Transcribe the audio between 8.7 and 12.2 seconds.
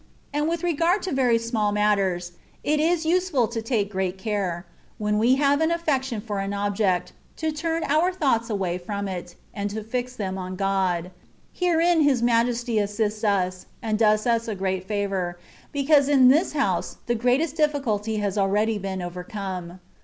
£rom it, and to fix them on God— herein